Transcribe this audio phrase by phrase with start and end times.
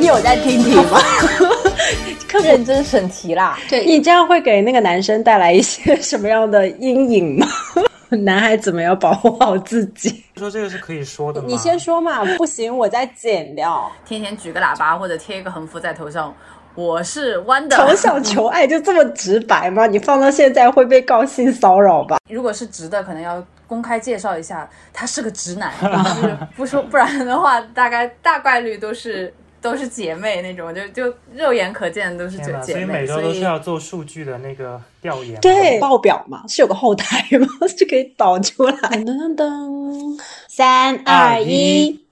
[0.00, 0.98] 有在听题吗？
[2.42, 3.58] 认真审题啦。
[3.68, 7.46] 对你这样会给那个男生带来一些什么样的阴影吗？
[8.08, 10.24] 男孩怎么要保护好自己？
[10.36, 11.46] 说这个是可以说的吗？
[11.50, 13.90] 你先说嘛，不行我再剪掉。
[14.06, 16.34] 天天举个喇叭或者贴一个横幅在头上，
[16.78, 17.76] 我是弯的。
[17.76, 19.84] 从小求爱就这么直白吗？
[19.90, 22.18] 你放到现在会被告性骚扰吧？
[22.30, 25.88] 如果是直的，可能要公开介绍一下，他是个直男， 就
[26.22, 35.40] 是不说不然的话，大概大概率都是都是姐妹那种，就就肉眼可见都是姐妹，所以每周都是要做数据的那个调研。
[35.40, 37.48] 对，报表嘛，是有个后台嘛？
[37.76, 38.74] 就可以导出来。
[38.74, 42.04] 噔噔噔，三二一。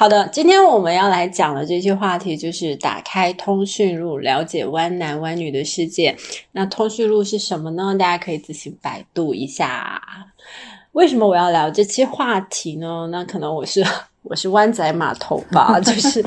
[0.00, 6.16] 好的，今天我们要来讲的这些话题就是打开通讯录，了解湾男湾女的世界。
[6.52, 7.94] 那通讯录是什么呢？
[7.98, 10.00] 大家可以自行百度一下。
[10.92, 13.06] 为什么我要聊这期话题呢？
[13.12, 13.84] 那可能我是
[14.22, 16.24] 我是湾仔码头吧， 就是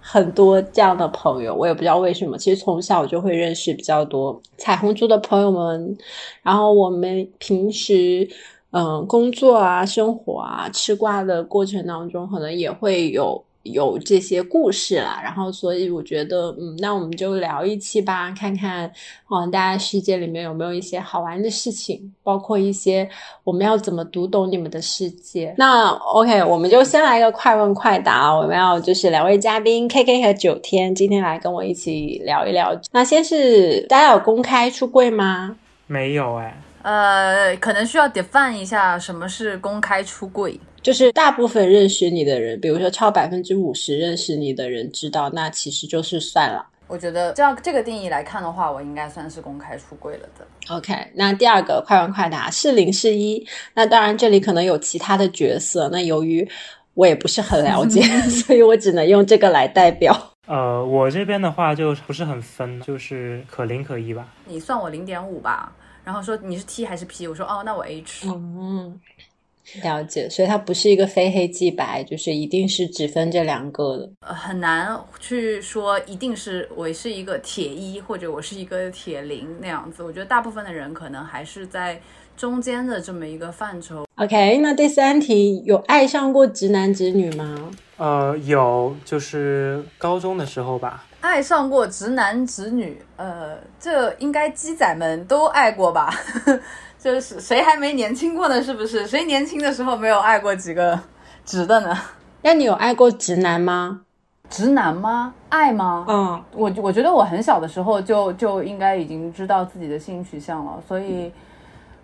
[0.00, 2.38] 很多这样的朋友，我也不知道为什么。
[2.38, 5.98] 其实从小就会认识比较多彩虹族的朋友们，
[6.44, 8.28] 然后我们平时
[8.70, 13.42] 嗯工作啊、生活啊、吃瓜的过程当中，可能也会有。
[13.72, 18.88] 有这些故事啦，然后所以我觉得，嗯，那我们就聊一期吧，看看，
[19.28, 23.10] 嗯，大家世界里面有没有一些好玩的事情，包括一些
[23.42, 25.52] 我们要怎么读懂你们的世界。
[25.58, 32.72] 那 OK，我们就先来一个快问快答，我们要就是两位嘉宾 K K 和九天，今天来跟我一起聊一聊。
[32.92, 35.56] 那先是大家有公开出柜吗？
[35.88, 36.56] 没有哎，
[36.86, 40.58] 呃，可能需要 define 一下什么是公开出柜。
[40.80, 46.64] 就是大部分认识你的人，比如说超百分之五十认识你的人知道，那其实就是算了。
[46.86, 50.46] 我觉得这样这个定义来看的话，我应该算是公开出柜了的。
[50.72, 56.48] OK，那第二个快问快答是零是一，那当然这里可能有其他的角色，那由于
[56.94, 60.16] 我也不是很了解， 所以我只能用这个来代表。
[60.46, 64.28] 呃，我这边的话就不是很分，就是可零可一吧。
[64.44, 65.72] 你算我零点五吧，
[66.06, 68.28] 然后说你是 T 还是 P，我说哦，那我 H。
[68.28, 69.00] 嗯，
[69.82, 74.08] 了解，所以它不是一个非黑即白，就是一定是只分这两个的。
[74.20, 80.04] 呃，很难去说一定是我是一个铁一或者我是一个铁零那样子。
[80.04, 82.00] 我觉得大部分的人可能还是在
[82.36, 84.06] 中间的这么一个范畴。
[84.14, 87.72] OK，那第三题有爱上过直男直女吗？
[87.96, 91.04] 呃，有，就是高中的时候吧。
[91.26, 96.14] 爱上过直男直女，呃，这应该鸡仔们都爱过吧？
[97.00, 98.62] 就是谁还没年轻过呢？
[98.62, 99.04] 是不是？
[99.08, 100.98] 谁年轻的时候没有爱过几个
[101.44, 101.98] 直的呢？
[102.42, 104.02] 那你有爱过直男吗？
[104.48, 105.34] 直男吗？
[105.48, 106.04] 爱吗？
[106.08, 111.32] 嗯，我我觉得我很小的时候就就应该已经知道自己的性取向了，所以，嗯、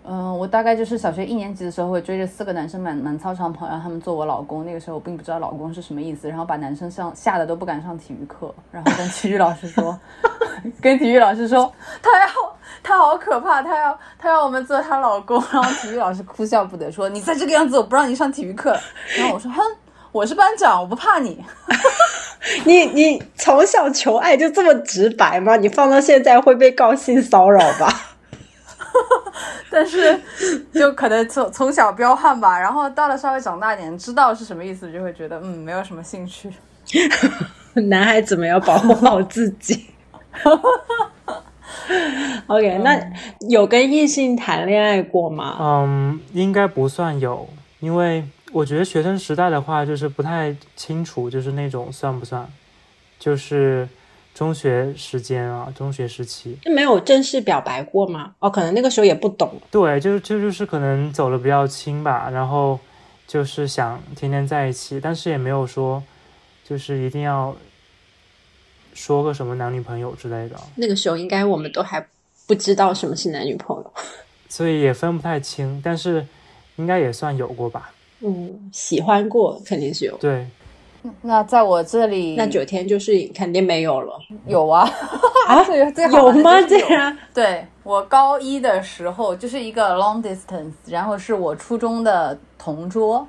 [0.05, 4.65] 我大概就是小学一年级的时候会追着四个男生满满操场跑，让他们做我老公。
[4.65, 9.97] 那个时候我并不知道老公是什么意思，然后把男生上吓得都不敢上体育课，然后跟体育老师说，
[10.81, 11.71] 跟体育老师说
[12.01, 12.27] 他要
[12.83, 18.77] 他好可怕，他要他要我们做他老公，然后体育老师哭笑不得说你再这个样子我不让你上体育课。
[19.17, 19.61] 然后我说哼，
[20.11, 21.41] 我是班长，我不怕你。
[22.65, 25.55] 你你从小求爱就这么直白吗？
[25.55, 28.12] 你放到现在会被告性骚扰吧？
[29.69, 30.19] 但是
[30.73, 36.51] 就可能从从小彪悍吧， 然后到了稍微长大一点，知道是什么意思，就会觉得嗯，没有什么兴趣。
[37.89, 39.87] 男孩子们要保护好自己
[42.47, 42.99] ？OK，那
[43.49, 45.57] 有跟异性谈恋爱过吗？
[45.59, 47.47] 嗯，应该不算有，
[47.79, 52.47] 因为我觉得学生时代的话，就是不太清楚，就是那种算不算，
[53.17, 53.87] 就是
[54.33, 58.33] 中学时间啊，中学时期，没有正式表白过吗？
[58.39, 59.53] 哦，可能那个时候也不懂。
[59.69, 62.79] 对，就就就是可能走的比较轻吧，然后
[63.27, 66.01] 就是想天天在一起，但是也没有说
[66.67, 67.55] 就是一定要
[68.93, 72.05] 说个什么男女朋友之类的，那个时候应该我们都还
[72.47, 73.93] 不知道什么是男女朋友。
[74.49, 76.25] 所以也分不太清，但是
[76.75, 77.91] 应该也算有过吧。
[78.21, 80.15] 嗯，喜欢过肯定是有。
[80.17, 80.47] 对，
[81.23, 84.17] 那在我这里，那九天就是肯定没有了
[84.47, 84.89] 有啊，
[85.47, 85.61] 啊？
[85.65, 86.51] 最最好有吗？
[86.51, 87.17] 玩的就是有这样？
[87.33, 93.27] 对我高一的时候就是一个 long distance，然后是我初中的同桌，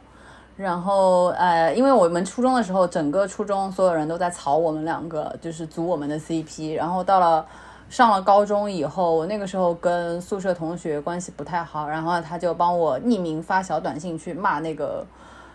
[0.56, 7.44] 然后呃，因为我们初中的时候，整个初中所有人都在吵我们两个，就是组我们的 CP，然后到了。
[7.90, 15.06] 上了高中以后，我那个时候跟宿舍同学关系不太好，然后他就帮我匿名发小短信去骂那个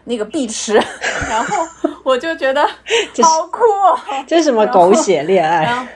[0.06, 0.74] 那个碧池，
[1.30, 1.66] 然后
[2.04, 2.66] 我就觉得
[3.22, 5.88] 好酷哦，这是什么狗血恋爱？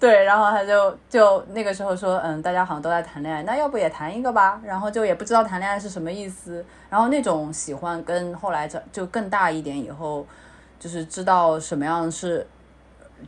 [0.00, 4.60] 对，然后他就就那个时候说，嗯，大家好像都在谈恋爱，那要不也谈一个吧？
[4.64, 6.64] 然后就也不知道谈恋爱是什么意思。
[6.88, 10.24] 然后那种喜欢跟后来就就更大一点以后，
[10.78, 12.46] 就是知道什么样是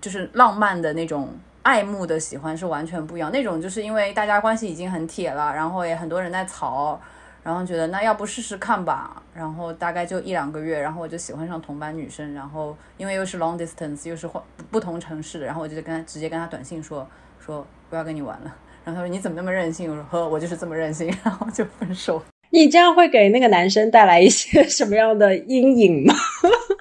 [0.01, 1.29] 就是浪漫的那种
[1.63, 3.33] 爱慕的喜欢是完全不一样。
[3.33, 7.01] 那种就是因为大家关系已经很铁了，然后也很多人在吵。
[7.43, 17.09] 然后觉得那要不试试看吧，然后大概就一两个月，然后我就喜欢上同班女生，然后因为又是 long distance，又是换不同城市的，然后我就跟他直接跟他短信说
[17.39, 18.55] 说不要跟你玩了，
[18.85, 19.91] 然后他说你怎么那么任性？
[19.91, 22.23] 我说呵，我就是这么任性， 然后就分手。
[22.51, 26.15] 你这样会给那个男生带来一些什么样的阴影吗？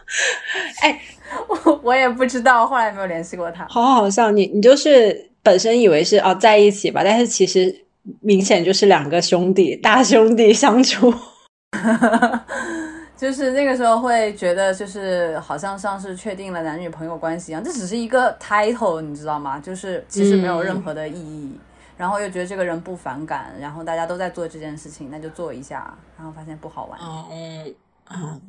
[0.83, 1.01] 哎，
[1.47, 3.65] 我我也不知道，后来没有联系过他。
[3.69, 7.85] 好好笑，你你就是本身以为是哦在一起吧，但是其实。
[8.21, 11.13] 明显就是两个兄弟，大兄弟相处，
[13.17, 19.59] 就是那个时候会觉得，就是好像像是确定了男女朋友关系一样，这只是一个 title，你知道吗？
[19.59, 21.59] 就是其实没有任何的意义，
[21.97, 26.99] 然后又觉得这个人不反感，然后大家都在做这件事情，那就做一下，然后发现不好玩。
[27.01, 27.73] 嗯
[28.11, 28.41] 嗯。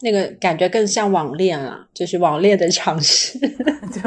[0.00, 3.38] 那个感觉更像网恋了，就是网恋的尝试，
[3.92, 4.00] 就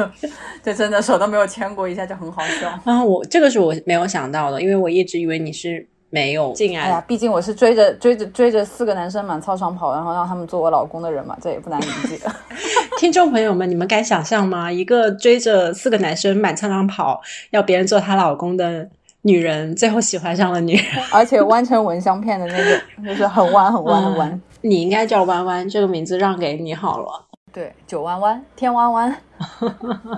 [0.62, 2.70] 就真的手都没有牵过一下，就很好笑。
[2.84, 6.84] 啊，我这个是我没有想到的，因为我一直以为你是没有进来。
[6.84, 12.18] 哎呀，毕竟我是追着追着追着四个男生满操场跑，然后让他们做我老公的人嘛，这也不难理解。
[12.98, 14.70] 听众朋友们，你们敢想象吗？
[14.70, 18.88] 一个追着四个男生满操场跑，要别人做她老公的
[19.22, 24.40] 女人，最后喜欢上了女人，而且弯成蚊香片的那种，就是很弯很弯很弯。
[24.62, 27.26] 你应该叫弯弯，这个名字让给你好了。
[27.52, 29.14] 对，九弯弯，天弯弯。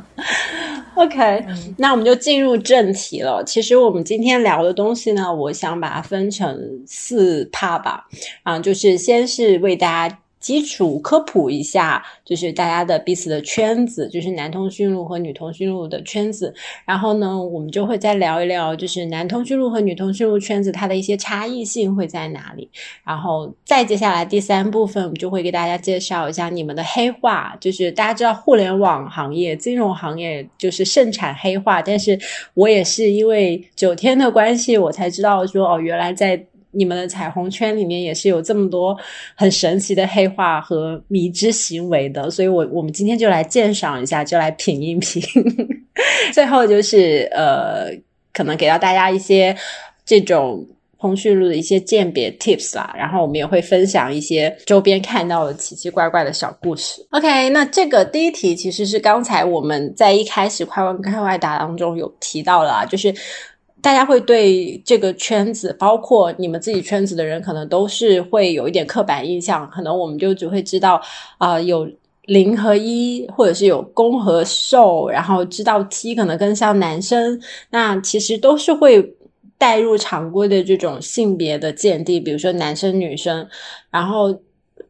[0.94, 1.44] OK，
[1.76, 3.42] 那我们就进入正题了。
[3.44, 6.56] 其实我们今天聊的东西呢，我想把它分成
[6.86, 8.06] 四 part 吧。
[8.44, 10.18] 啊，就是先是为大家。
[10.44, 16.54] 基础科普一下，就是大家的彼此的圈子，就是男通讯录和女通讯录的圈子。
[16.84, 22.68] 然后呢，我们就会再聊一聊，就是男通讯录和女通讯录圈子它的一些差异性会在哪里。
[23.02, 32.18] 然后再接下来第三部分，我们就会给大家介绍一下你们的黑话，就是大家知道互联网行业、金融行业就是盛产黑话，但是
[32.52, 36.44] 我也是因为九天的关系，我才知道说哦，原来在。
[36.74, 38.96] 你们的彩虹圈里面也是有这么多
[39.34, 45.22] 很神奇的黑话和迷之行为的，所以我我们今天就来鉴赏一下，就来品一品。
[46.32, 47.90] 最后就是呃，
[48.32, 49.56] 可能给到大家一些
[50.04, 50.66] 这种
[50.98, 57.06] 通讯录的一些鉴别 tips 啦，然后我们也会分享一些周边看到的奇奇怪怪的小故事。
[57.10, 63.14] OK，那这个第一题其实是刚才我们在一开始快问快外答当中有提到了，就是。
[63.84, 69.68] 大家会对这个圈子，包括你们自己圈子的人，可能都是会有一点刻板印象。
[69.68, 70.98] 可能我们就只会知道
[71.36, 71.86] 啊，有
[72.22, 77.38] 零和一，或者是有攻和受，然后知道 T 可能更像男生。
[77.68, 79.16] 那其实都是会
[79.58, 83.46] 带入常规的这种性别的鉴定，比如说男生女生，
[83.90, 84.34] 然后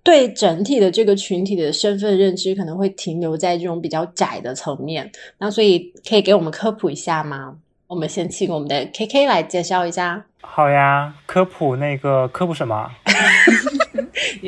[0.05, 5.11] 对整体的这个群体的身份认知可能会停留在这种比较窄的层面。
[5.39, 7.57] 那所以可以给我们科普一下吗？
[7.95, 10.21] 我们先请我们的 K K 来介绍一下。
[10.41, 12.91] 好呀，科普那个科普什么？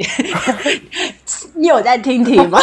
[1.55, 2.59] 你有在听题吗？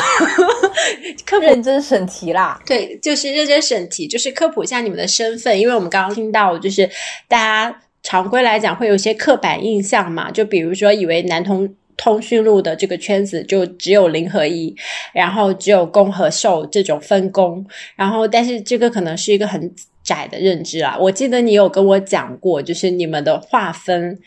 [1.25, 2.62] 科普认真审题啦。
[2.65, 6.86] 对，就是认真审题，就是科普一下你们的身份，因为我们刚刚听到，就是
[7.29, 14.75] 大家常规来讲会有一些刻板印象嘛，就比如说以为男同通讯录的这个圈子就只有零和一，
[15.13, 17.65] 然后只有攻和受这种分工，
[17.96, 19.74] 然后但是这个可能是一个很。
[20.03, 24.19] 窄的认知啊，我记得你有跟我讲过，就是你们的划分，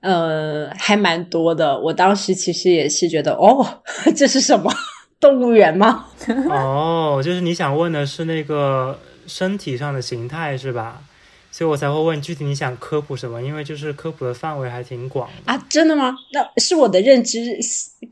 [0.00, 1.78] 呃，还蛮多的。
[1.78, 3.82] 我当时其实也是觉得，哦，
[4.16, 4.72] 这是什么
[5.18, 6.06] 动物园吗？
[6.48, 11.02] 哦，就是你想问的是那个身体上的形态是吧？
[11.50, 15.56] 所以我才会问具体你想科普什么，因为就是科普的范围还挺广啊。
[15.70, 16.14] 真的吗？
[16.32, 17.58] 那是我的认知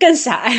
[0.01, 0.53] 更狭隘。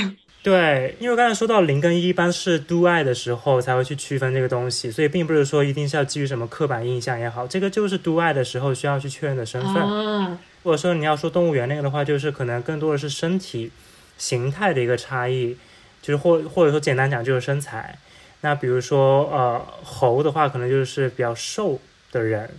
[0.45, 10.37] 对，因为刚才说到零跟一，一般是 do 爱的时候才会去区分这个东西，所以并不是说一定是要基于什么刻板印象也好，这个就是 do 爱的时候需要去确认的身份。
[10.63, 13.71] 或者说你要说动物园那个的话，就是可能更多的是身体
[14.19, 15.57] 形态的一个差异，
[15.99, 17.97] 就是或或者说简单讲就是身材。
[18.41, 21.79] 那比如说呃猴的话，可能就是比较瘦
[22.11, 22.51] 的人，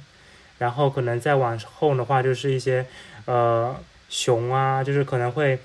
[0.58, 2.84] 然后可能再往后的话就是一些
[3.26, 3.76] 呃
[4.08, 5.60] 熊啊，就是可能会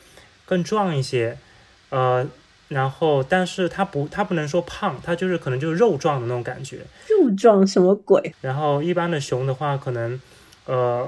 [0.45, 1.35] 更壮一些。
[1.91, 2.27] 呃，
[2.69, 6.79] 然后，但是它不，它不能说胖，它就是可能就是肉状的那种感觉。
[7.07, 8.33] 肉状什么鬼？
[8.41, 10.19] 然后一般的熊的话，可能
[10.65, 11.07] 呃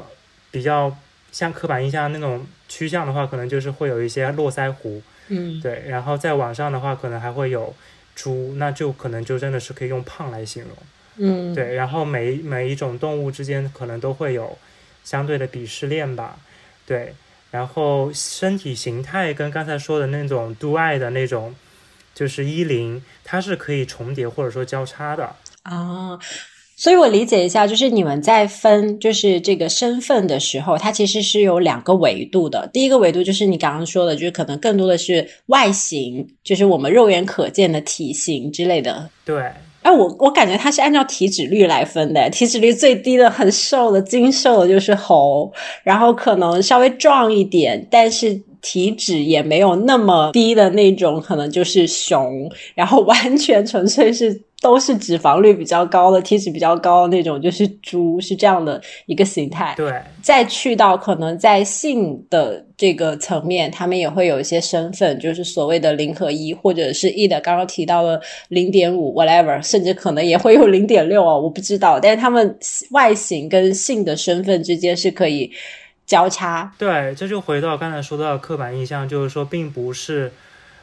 [0.52, 0.96] 比较
[1.32, 5.02] 像刻板印象那种趋向的话，可能就是会有一些络腮胡。
[5.30, 5.84] 嗯，对。
[5.88, 7.74] 然后在网上的话，可能还会有
[8.14, 10.72] 猪，那就可能就真的是可以用胖来形容。
[11.16, 14.58] 嗯，对，然后每每一种动物之间可能都会有
[15.04, 16.38] 相对的鄙视链吧，
[16.88, 17.14] 对，
[17.54, 21.54] 然后身体形态跟刚才说的那种 do I 的那种，
[22.16, 26.18] 就是衣领，它是可以重叠或者说交叉的啊。
[26.76, 32.68] 所以我理解一下，就是你们在分就是这个身份的时候，它其实是有两个维度的。
[32.74, 39.08] 第一个维度就是你刚刚说的，就是可能更多的是外形，就是我们肉眼可见的体型之类的。
[39.24, 39.44] 对。
[39.84, 45.52] 哎，我我感觉它是按照体脂率来分的，体脂率最低的、很瘦的、精瘦的，就是猴，
[45.84, 54.42] 然后可能稍微壮一点，但是体脂也没有那么低的那种，可能就是熊，然后完全纯粹是。
[54.64, 59.74] 都是脂肪率比较高的，体脂比较高的那种，就是猪，是这样的一个形态。
[59.76, 59.92] 对，
[60.22, 68.18] 再去到可能在性的这个层面，他们也会有一些身份，就是所谓的零和一，或者是 E 的刚刚提到了
[68.48, 72.00] 零点五，whatever，甚至可能也会有零点六哦，我不知道。
[72.00, 72.58] 但是他们
[72.92, 75.52] 外形跟性的身份之间是可以
[76.06, 76.74] 交叉。
[76.78, 80.32] 对，这就回到刚才说到的刻板印象，就是说并不是，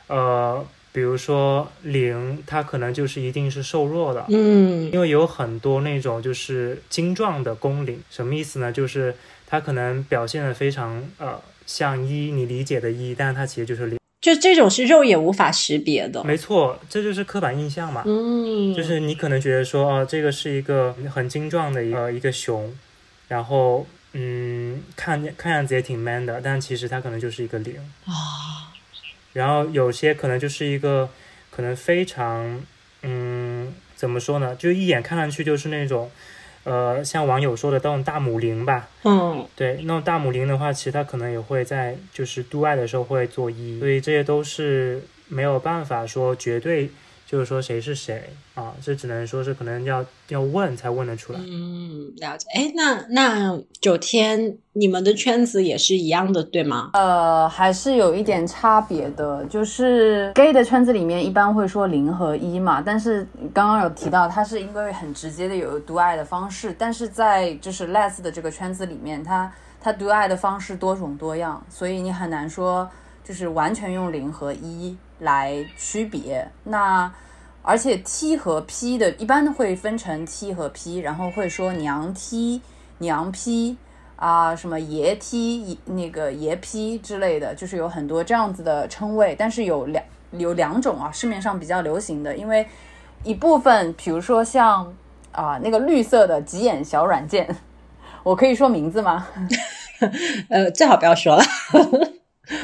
[0.08, 0.62] 呃。
[0.92, 8.72] 比如说零，它可能就是一定是瘦弱的，嗯，因为有很多那种就是精壮的公零，什么意思呢？
[8.72, 9.14] 就是
[9.46, 22.74] 它可能表现的非常呃像一，你理解的一，但是它其实就是零，就这种是肉眼无法识别的，没错，这就是刻板印象嘛，嗯，就是你可能觉得说哦，这个是一个很精壮的一个一个熊，
[23.28, 28.66] 然后嗯，看看样子也挺 man 的，但其实它可能就是一个零啊。
[29.32, 31.08] 然后有些可能就是一个，
[31.50, 32.62] 可能非常，
[33.02, 34.56] 嗯，怎么说呢？
[34.56, 36.10] 就一眼看上去就是那种，
[36.64, 38.88] 呃，像网友说的那种大母灵吧。
[39.04, 46.90] 嗯，对，那种大母灵的话，其实它可能也会在就是度外的时候会做一，所以这些都是没有办法说绝对。
[47.30, 48.74] 就是说谁是谁啊？
[48.82, 51.38] 这只能说是可能要要问才问得出来。
[51.40, 52.48] 嗯，了解。
[52.52, 56.90] 哎，那那九天，你们的圈子也是一样的，对吗？
[56.92, 59.44] 呃，还是有一点差别的。
[59.44, 72.90] 就是 gay 的圈子里面一般会说零和一嘛，但是刚刚有提到，它是因为很直接的有独爱的方式，但是在就是 less 的这个圈子里面，它它独爱的方式多种多样，所以你很难说
[73.22, 74.96] 就是完全用零和一。
[75.20, 77.10] 来区别那，
[77.62, 82.60] 而且 T 和 P 的一般会分成 T 和 P，然后会说娘 T、
[82.98, 83.76] 娘 P
[84.16, 89.34] 啊，什么爷 T、那个爷 P 之类的，就是有很多这样子的称谓。
[89.38, 92.66] 但是有两有两种啊，市面上比较流行的，因为
[93.22, 94.94] 一部分，比如说像
[95.32, 97.56] 啊那个绿色的极眼小软件，
[98.22, 99.28] 我可以说名字吗？
[100.48, 101.42] 呃，最好不要说了。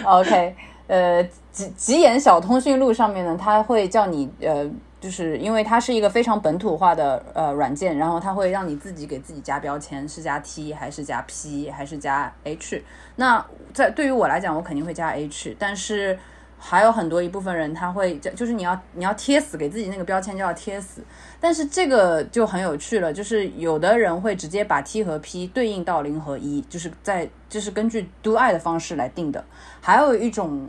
[0.05, 0.57] OK。
[0.89, 4.71] 呃，极极眼小通讯录上面呢，它会叫你呃，
[5.01, 12.85] 就是因为它是一个非常本土化的呃软件，然后它会让你自己给自己加标签，是加 T 还是加 P 还是加 H？
[13.17, 16.19] 那在对于我来讲，我肯定会加 H，但是
[16.59, 21.03] 还有很多一部分人他会就是你要你要贴死给自己那个标签就要贴死，
[21.41, 29.43] 但是这个就很有趣了，就是有的人会直接把 T 和 P 对应到零和一，就是在就是根据 do I 的方式来定的。
[29.81, 30.69] 还有一种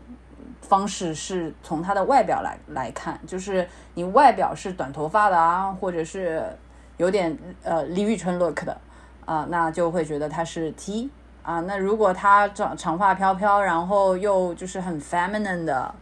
[0.68, 6.44] 方式是从他的外表来来看，就是你外表是短头发的啊，或者是
[6.98, 8.78] 有点呃李宇春 look 的
[9.26, 11.10] 啊，那就会觉得他是 T
[11.42, 11.62] 啊。
[11.62, 15.96] 那如果他长长发飘飘，然后又就是很 feminine 的，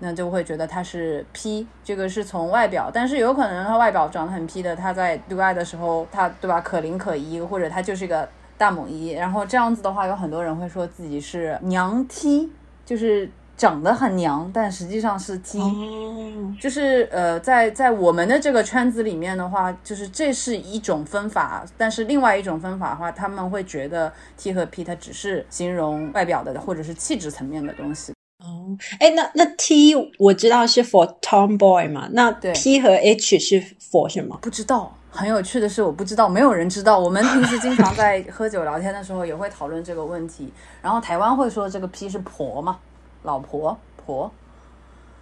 [0.00, 1.66] 那就会觉得他是 P。
[1.82, 9.12] 这个是从外表，但是有可能他外表长得很 P 的，他在对外的时候，他对吧可零可一，或者他就是一个大猛一。
[9.12, 12.52] 然后这样子的话，有很多人会说自己是娘 T。
[12.82, 15.60] 就是长得很娘，但实际上是 T，
[16.58, 28.14] 就是呃，在在我们的这个圈子里面的话，就是这是一种分法，但是另外一种分法的话，他们会觉得 T 和 P 它只是形容外表的或者是气质层面的东西。
[28.42, 34.38] 哦，哎，那那 T 我知道是 for tomboy 嘛，那 P 和 H 是 for 什么？
[34.40, 34.96] 不知道。
[35.12, 36.96] 很有趣的是，我不知道，没有人知道。
[36.96, 40.50] 我们平时经常 在喝酒聊天的时候，也会讨论这个问题。
[40.80, 42.78] 然后台湾会说这个 P 是婆嘛，
[43.22, 44.30] 老婆婆。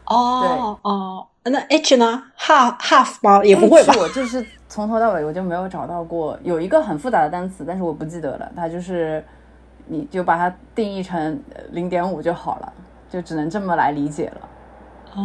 [0.06, 0.48] 哦，对
[0.90, 3.44] 哦，那 H 呢？half half 吗？
[3.44, 3.94] 也不会吧？
[3.98, 8.50] 我就是从头到尾我就没有找到过有一个很复杂的单词，但是我不记得了。
[8.56, 9.22] 它就是，
[9.86, 11.38] 你就把它定义成
[11.72, 12.72] 零点五就好了，
[13.10, 14.48] 就只能这么来理解了。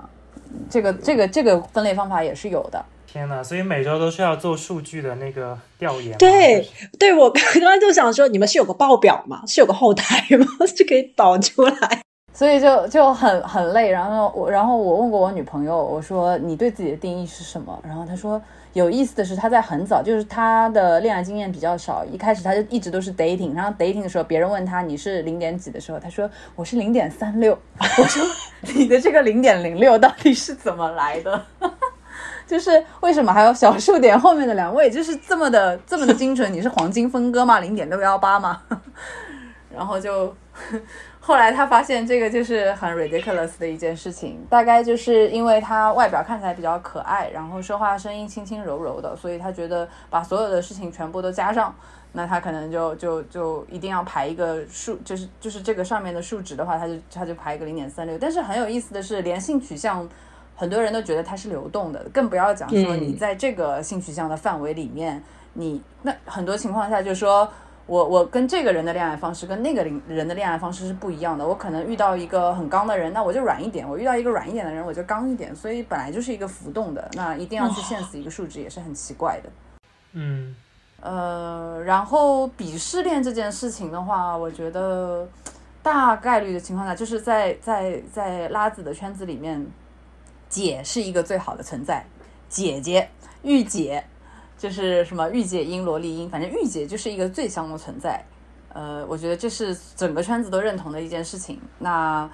[0.69, 2.85] 这个这个这个分类方法也是有的。
[3.07, 6.19] 天呐，所以每周都是要做数据的那个调研。
[6.19, 6.69] 对，
[6.99, 9.43] 对我刚刚就想说，你们是有个报表吗？
[9.47, 10.47] 是有个后台吗？
[10.67, 12.03] 是可以导出来。
[12.33, 17.77] 所以就就很很累，然后我然后我问过我女朋友，我说你对自己的定义是什么？
[17.85, 18.41] 然后她说
[18.75, 27.59] 有意思的是，她在很早就是她的恋爱经验比较少，一开始她就一直都是 dating，然后 dating 的时候别人问她你是零点几的时候，她说我是零点三六。
[27.81, 28.25] 我说
[28.73, 31.45] 你的这个零点零六到底是怎么来的？
[32.47, 36.53] 就是为什么还有小数点后面的两位就是这么的这么的精准？
[36.53, 37.59] 你是黄金分割吗？
[37.59, 38.63] 零点六幺八吗？
[39.75, 40.33] 然后就。
[41.29, 51.75] 后来他发现这个就是很 ridiculous 的一件事情，大概就是因为他外表看起来比较可爱，然后说话声音轻轻柔柔的，所以他觉得把所有的事情全部都加上，
[52.13, 58.17] 那他可能就就就一定要排一个数，就是就是这个上面的数值的话，他就他就排一个零点三六。
[58.17, 60.09] 但是很有意思的是，连性取向
[60.57, 67.47] 很多人都觉得它是流动的，更不要讲说你在这个性取向的范围里面，你那很多情况下就说。
[67.89, 71.45] 我我跟这个人的恋爱方式跟那个人的恋爱方式是不一样的。
[71.45, 75.57] 我可能遇到一个很刚的人，那我就软一点；我遇到一个软一点的人，我就刚一点。
[75.57, 79.51] 所以本来就是一个浮动的，那一定要去限死一个数值也是很奇怪的。
[80.13, 80.55] 嗯，
[81.01, 85.27] 呃，然后鄙视链这件事情的话，我觉得
[85.83, 89.67] 大概率的情况下，就是在在在拉子的圈子里面，
[90.51, 92.05] 姐是一个最好的存在，
[92.51, 93.09] 姐姐
[93.43, 94.05] 御姐。
[94.59, 98.23] 就是什么御姐音、萝莉音，反正御姐就是一个最香的存在。
[98.75, 101.59] 呃，我觉得这是整个圈子都认同的一件事情。
[101.79, 102.29] 那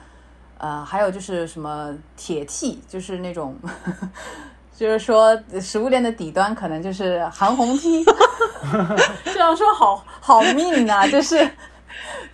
[0.59, 3.57] 呃，还有就是什么铁 T，就是那种，
[4.75, 8.05] 就是说食物链的底端可能就是韩红 T。
[9.25, 11.49] 这样说好好 mean 啊，就是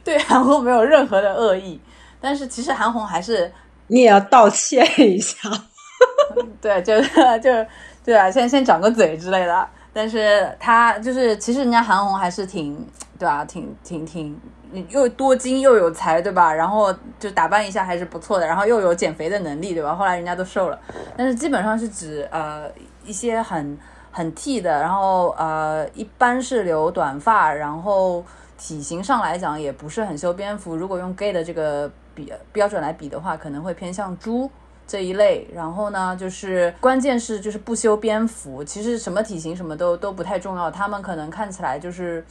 [0.05, 1.81] 对韩红没有任何的恶意，
[2.21, 3.53] 但是其实韩红还是
[3.89, 5.51] 你也要道歉一下。
[6.63, 7.67] 对，就是就是
[8.05, 9.69] 对啊，先先长个嘴之类的。
[9.93, 12.87] 但是他就是，其实人家韩红还是挺，
[13.19, 13.45] 对吧？
[13.45, 14.41] 挺挺挺，
[14.89, 16.53] 又多金又有才，对吧？
[16.55, 19.95] 然后就打扮一下还是不错的，然后又有减肥的能力，对吧？
[19.95, 20.79] 后来人家都瘦了，
[21.17, 22.71] 但是基本上是指呃
[23.05, 23.77] 一些很
[24.13, 28.25] 很 T 的，然后呃一般是留短发，然后
[28.57, 30.77] 体型上来讲也不是很修边幅。
[30.77, 34.49] 如果用 gay 的这个比标准来比的话，可能会偏向猪。
[34.91, 42.25] 这一类，然后呢，就是关键是就是不修边幅，其实什么体型什么都都不太重要，他们可能看起来就是，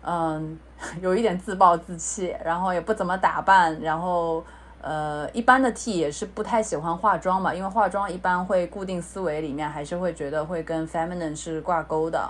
[0.00, 0.58] 嗯，
[1.02, 4.42] 有一点自暴自弃，然后也不怎么打扮，然后
[4.80, 12.26] 呃，一般的 T 也是不太喜欢化妆嘛，因为化妆一般会固定思维里面还是会觉得会跟 feminine 是挂钩的，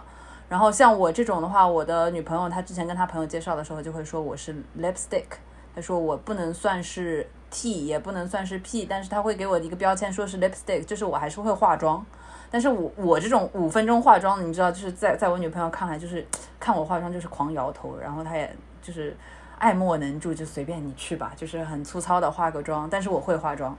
[0.48, 5.38] 然后像我这种的话，我的女朋友她之前跟她朋友介绍的时候就会说我是 lipstick，
[5.72, 7.24] 她说我不能算是。
[7.50, 12.04] T 也不能算是 P，但是他会给我一个标签，说是 lipstick，就是我还是会化妆。
[12.50, 16.26] 但是我我这种五分钟化妆，你知道，就是在在我女朋友看来，就是
[16.58, 19.16] 看我化妆就是狂摇头，然后她也就是
[19.58, 22.88] 爱莫能助，就随便你去吧，就是很粗糙的化个妆。
[22.90, 23.76] 但是我会化妆，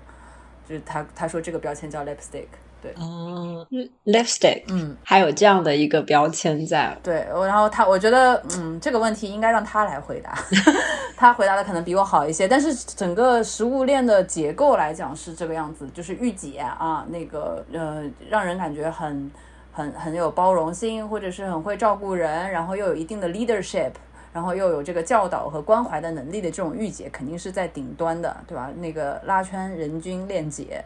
[0.68, 2.48] 就是她她说这个标签叫 lipstick。
[2.82, 3.68] 对，嗯
[4.06, 6.98] ，lipstick，嗯，还有这样的一个标签在。
[7.04, 10.38] 对，然后他，我觉得，嗯，这个问题应该让他来回答，
[11.18, 12.48] 他回答的可能比我好一些。
[12.48, 19.30] 但是整个食物链的结构来讲是这个样子，就是御姐啊，那个呃，让人感觉很
[19.74, 23.92] 很很有包容心，或者是很会照顾人，然后又有一定的 leadership，
[24.32, 28.70] 然后又有这个教导和关怀的能力的这种御姐，肯定是在顶端的，对吧？
[28.78, 30.82] 那个拉圈人均链姐。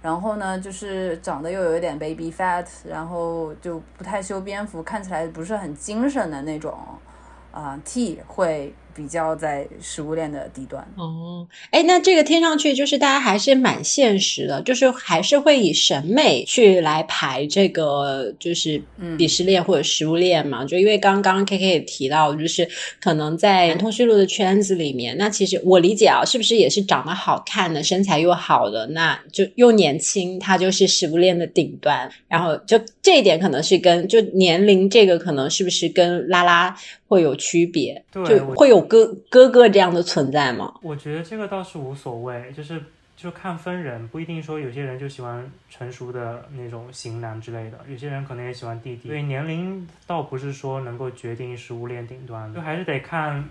[0.00, 6.78] 然后呢，就是长得又有一点 baby fat，然后就不太修边幅，看起来不是很精神的那种，
[7.50, 10.84] 啊，T 会比较在食物链的低端。
[10.96, 18.82] 哦，哎，那这个听上去就是大家还是蛮现实的，就是还是会以审美去来排这个就是
[19.16, 20.64] 鄙视链或者食物链嘛？
[20.64, 22.68] 就因为刚刚 K K 也提到，就是
[23.00, 32.10] 可能在通讯录的圈子里面，那其实我理解啊，是不是也是长得好看的、身材又好的，那就又年轻，他就是食物链的顶端。
[32.26, 36.74] 然后就这一点可能是跟就年龄这个可能是不是跟拉拉
[37.06, 38.02] 会有区别？
[38.12, 40.74] 就，会有哥哥哥这样的存在吗？
[40.82, 42.82] 我觉得这个倒是无所谓，就是
[43.16, 49.08] 就看分人，不一定说有些人就喜欢成熟的那种型男之类的，有些人可能也喜欢弟弟。
[49.08, 53.44] 对，年龄倒不是说能够决定食物链顶端，就还是得看，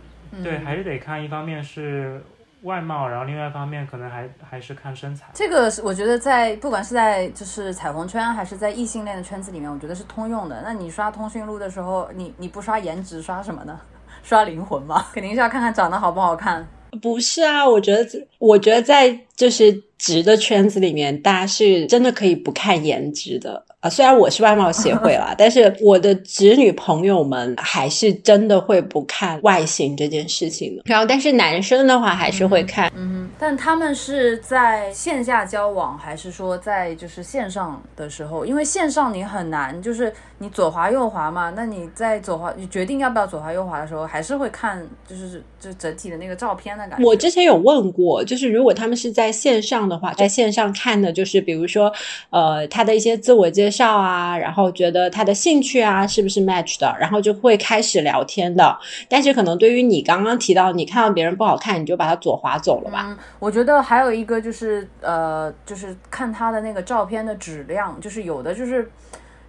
[0.43, 2.21] 对，还是得看一方面是。
[2.63, 5.28] 外貌，然后另外一方面可能还还是看身材。
[5.36, 10.60] 这个是我觉得在不管是在就是彩虹圈还是在异性恋的圈子里面，我觉得是通用的。
[10.63, 13.80] 那你刷通讯录的时候，你你不刷颜值，刷什么呢？
[14.28, 15.06] 刷灵魂吗？
[15.13, 16.68] 肯定是要看看长得好不好看。
[17.02, 23.63] 不是啊，我觉得我觉得在就是直的圈子里面，大家是真的可以不看颜值的。
[23.82, 30.82] 啊，虽然我是外貌协会啦， 但是我的侄女朋友们还是真的会不看外形这件事情的。
[30.86, 32.92] 然后，但是男生的话还是会看。
[32.96, 38.44] 嗯，但他们是在线下交往，还是说在就是线上的时候？
[38.44, 41.54] 因为线上你很难，就是你左滑右滑嘛。
[41.56, 47.06] 那你在左滑，你决定要不要左滑右滑的时候，还是会看，就是就整体的那个照片的感觉。
[47.06, 51.94] 我之前有问过，就是如果他们是在线上的话，在线上看的，就是比如说，
[52.32, 58.78] 呃，他的一些自我介介绍啊，然后觉得他的兴趣啊是不是 match 的，然后就会开始聊天的。
[59.10, 63.08] 但是可能对于你刚刚提到，你看到别人不好看，你就把他左划走了吧？
[63.10, 68.90] 嗯，我觉得还有一个就是呃，就是看他的那个照片的质量，就是有的就是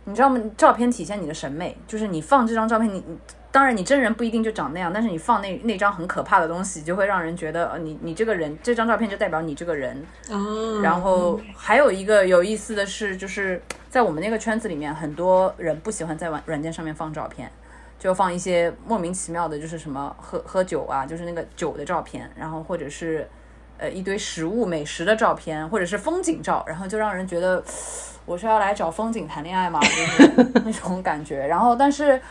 [0.02, 0.40] 你知道吗？
[0.56, 3.00] 照片体现你的审美，就是你放这张照片，你。
[3.58, 10.00] 当然，你真人不一定就长那样，但是你放那那张很可怕的东西，就会让人觉得，呃，你你这个人，这张照片就代表你这个人。
[10.30, 10.80] 哦。
[10.80, 17.50] 然后还有一个有意思的是，就是在我们那个圈子里面，很多人不喜欢在软软件上面放照片，
[17.98, 23.28] 就放一些莫名其妙的，就是什么喝喝酒啊，就是那个酒的照片，然后或者是
[23.76, 27.60] 呃一堆食物美食的照片，或者是风景照，然后就让人觉得
[28.24, 29.80] 我是要来找风景谈恋爱吗？
[29.80, 31.44] 就是那种感觉。
[31.44, 32.22] 然后但是。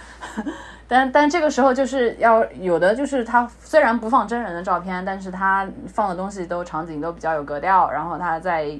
[0.89, 8.71] 但但这个时候就是要有的，就是他虽然不放真人的照片，但是他放的东西都场景都比较有格调，然后他再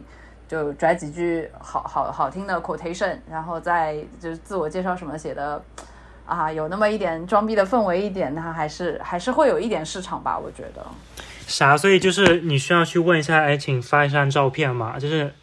[0.48, 5.62] 就拽几句好好好听的 quotation，然后再就是自我介绍什么写的
[6.26, 10.86] 啊，有那么一点装逼的氛围一点，他还是还是会有一点市场吧，我觉得。
[11.46, 11.76] 啥？
[11.76, 15.34] 所以就是你需要去问一下，哎，请发一张照片嘛，就是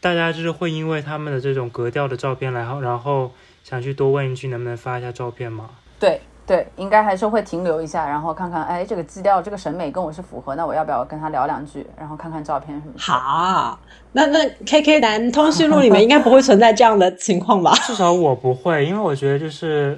[0.00, 3.32] 大家就是会因为他们的这种格调的照片，然后然后。
[3.62, 5.70] 想去多问一句，能不能发一下照片吗？
[5.98, 11.86] 对对，应该还是会停留一下，然后看看，哎，这个基调、这个审美跟我是符合，那我要不要跟他聊两句？
[11.96, 12.98] 然后看看照片什么的？
[12.98, 13.78] 好，
[14.10, 17.72] 那那 K K 男通讯录里面应该不会存在这样的情况吧？
[17.86, 19.96] 至少我不会，因为我觉得就是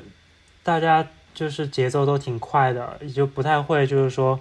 [0.62, 4.38] 大家就是节奏都挺快的，也就不太会就是说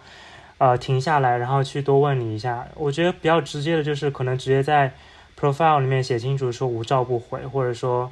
[0.57, 2.67] 呃停下来，然后去多问你一下。
[2.75, 4.91] 我觉得比较直接的就是可能直接在
[5.39, 8.11] profile 里面写清楚说无照不回，或者说。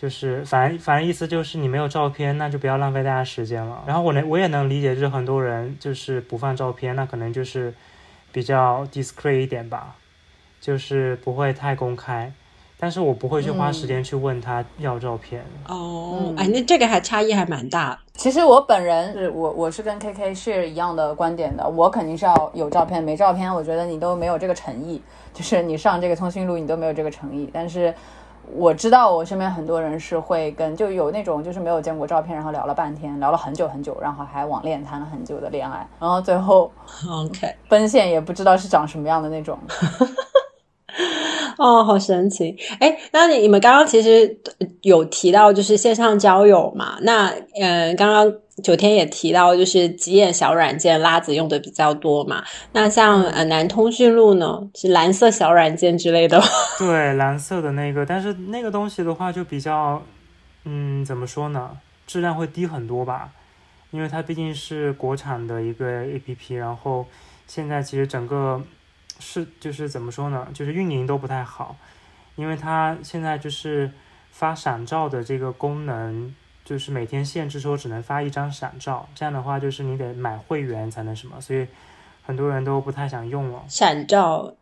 [0.00, 3.82] 就是反正反正意思就是你没有照片，那就不要浪费大家时间了。
[3.84, 7.74] 然后我能我也能理解，就是很多人就是不放照片，那可能就是
[8.30, 9.96] 比较 discreet 一点吧，
[10.60, 12.32] 就是不会太公开。
[12.78, 15.44] 但是我不会去花时间去问他要照片。
[15.66, 17.98] 哦，哎，那这个还差异还蛮大。
[18.14, 25.02] 其实我本人是我我是跟 K K share 一样的观点的，我肯定是要有照片，没照片我觉得你都没有这个诚意，
[25.34, 27.92] 就是你上这个通讯录你都没有这个诚意，但是。
[28.54, 36.70] 我知道我身边很多人是会跟就有那种就是没有见过照片，然后聊了半天，聊了很久很久，然后还网恋谈了很久的恋爱，然后最后，
[37.10, 39.58] OK，奔现也不知道是长什么样的那种。
[41.58, 42.56] 哦，好神奇！
[42.78, 44.38] 哎，那你你们刚刚其实
[44.82, 46.96] 有提到就是线上交友嘛？
[47.02, 47.28] 那
[47.60, 52.44] 嗯，刚刚九天也提到就是急眼小软件拉子用的比较多嘛？
[52.72, 56.40] 那像呃南通讯录呢，是蓝色小软件之类的？
[56.78, 60.00] 对，蓝色的那个，但是那个东西的话就比较，
[60.64, 61.70] 嗯，怎么说呢？
[62.06, 63.30] 质量会低很多吧？
[63.90, 67.04] 因为它毕竟是国产的一个 APP，然后
[67.48, 68.62] 现在其实整个。
[69.18, 70.48] 是，就是怎么说呢？
[70.54, 71.76] 就是运营都不太好，
[72.36, 73.90] 因为它现在就是
[74.30, 81.66] 发闪照的这个功能，就是每天限制说只能发一张闪照，这样的话就是你得买会员才能什么，所以
[82.22, 83.64] 很多人都不太想用了。
[83.68, 84.54] 闪照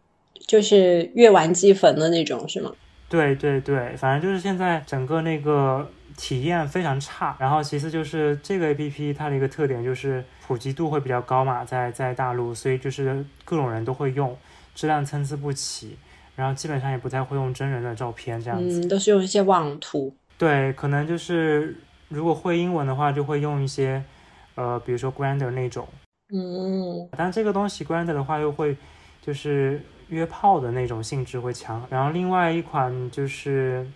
[0.46, 2.72] 就是越玩积分的那种，是吗？
[3.08, 7.36] 对对对，反正就是现在整个那个体验非常差。
[7.38, 14.36] 然后其次就是这个 A P P 它的一个特点就是普及度会比较高嘛，在在大陆，所以就是各种人都会用，
[14.76, 15.96] 质量参差不齐。
[16.36, 20.14] 然后基本上也不太会用真人的照片这样子，嗯，都是用一些网图。
[20.36, 21.74] 对，可能就是
[22.08, 24.04] 如果会英文的话，就会用一些
[24.54, 25.88] 呃，比如说 Grander 那种。
[26.30, 28.76] 嗯，但这个东西 Grander 的话又会
[29.22, 31.82] 就是约炮的那种性质会强。
[31.88, 33.86] 然后另外一款就是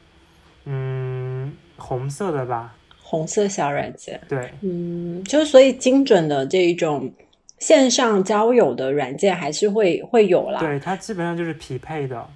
[0.65, 4.19] 嗯红色的吧，红色小软件。
[4.31, 7.13] 对，嗯，就所以精准的这一种。
[7.61, 12.27] 线上交友的软件还是会会有啦，对它基本上就是匹配的，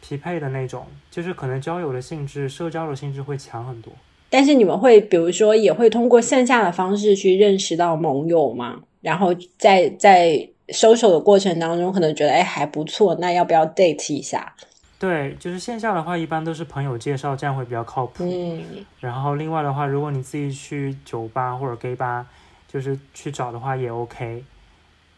[0.00, 3.92] 匹配的那种，就是可能交友的性质、社交的性质会强很多。
[4.30, 8.80] 但是你们会比如说也会通过线下的方式去认识到盟友吗？
[9.02, 14.54] 然后在在收手的过程当中，可能觉得哎还不错，那要不要 date 一下？
[14.98, 18.24] 对，就是线下的话，一般都是朋友介绍，这样会比较靠谱。
[18.24, 18.62] 嗯，
[19.00, 22.24] 然后另外的话，如果你自己去酒吧或者 gay 吧，
[22.66, 24.42] 就是去找的话也 OK。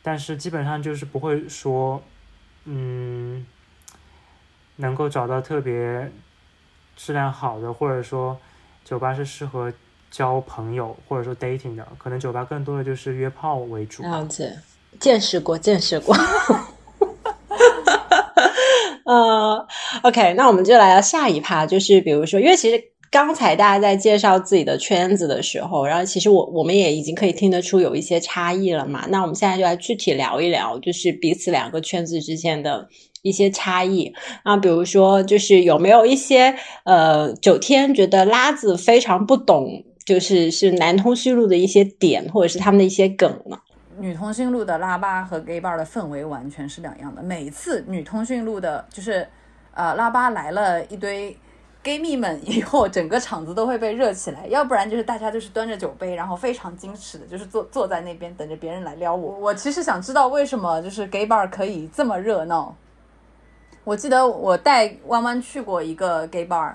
[0.07, 2.03] 但是基本上就是不会说，
[2.67, 3.47] 嗯，
[4.77, 6.13] 能够找到特别
[6.95, 8.39] 质量好的，或者说
[8.85, 9.73] 酒吧是适合
[10.11, 14.03] 交朋友或者说 dating 的，可能酒吧更多的就是约炮为主。
[14.03, 14.59] 这样子，
[15.01, 16.15] 见识过，见识过。
[19.07, 19.67] 呃
[20.03, 22.94] ，OK，那我们就来到下一趴，就是比如说，因为其实。
[23.15, 29.07] 刚才大家在介绍自己的圈子的时候，然后其实我我们也已经可以听得出有一些差异了嘛。
[29.09, 32.89] 那我们现在就来具体聊一聊，就是彼此两个圈子之间的
[33.23, 34.57] 一些差异啊。
[34.57, 43.57] 比如说，就是有没有一些呃九天觉得拉子非常不懂，就是是男通讯录的一些点，或者是他们的一些梗呢？
[44.01, 47.23] 女通讯录的拉吧和 gay bar 的氛围完全是两样的。
[47.23, 49.25] 每次女通讯录的，就是
[49.73, 51.37] 呃拉吧来了一堆。
[51.85, 59.39] Gay 蜜们以后整个场子都会被热起来，要不然就是大家就是端着酒杯，然后非常矜持的，就是坐坐在那边等着别人来撩我。
[59.39, 62.75] 我其实想知道为什么就是 gay bar 可以这么热闹。
[63.85, 66.73] 我记得我带弯弯去过一个 gay bar。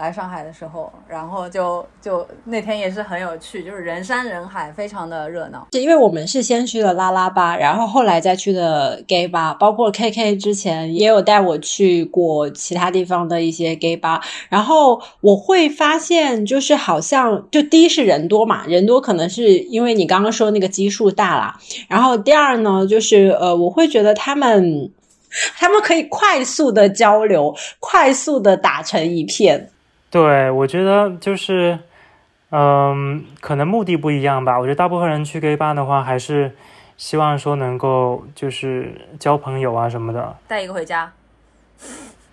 [0.00, 5.66] 来上海的时候，然后就就那天也是很有趣，就是人山人海，非常的热闹。
[5.72, 14.22] 是因为我们是先去了拉拉吧，然后后来再去的 gay 吧，包括 KK 之前也有带我去过其他地方的一些 gay 吧。
[14.48, 21.60] 然后我会发现，就是好像就第一是人多嘛，人多可能是因为你刚刚说那个基数大啦。
[21.88, 24.90] 然后第二呢，就是呃，我会觉得他们
[25.58, 29.68] 他们可以快速的交流，快速的打成一片。
[30.10, 31.78] 对，我觉得就是，
[32.50, 34.58] 嗯，可能目的不一样吧。
[34.58, 36.56] 我觉得大部分人去 gay 吧的话，还是
[36.96, 41.12] 希望说能够就是交朋友啊什么的，带一个回家。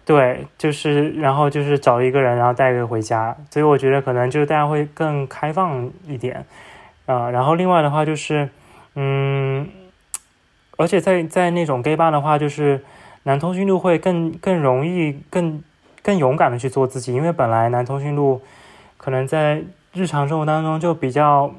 [0.04, 3.38] 对，就是然后就是找一个人，然后带一个回家。
[3.52, 6.44] 所以我觉得可能就是大家会更开放一点
[7.06, 7.30] 啊。
[7.30, 8.50] 然后另外的话就是，
[8.96, 9.70] 嗯，
[10.78, 12.84] 而且在在那种 gay 吧的话，就是
[13.22, 15.62] 男通讯录会更更容易更。
[16.08, 18.41] 更勇敢的去做自己，因为本来男通讯录
[18.96, 21.52] 可能在日常生活当中就比较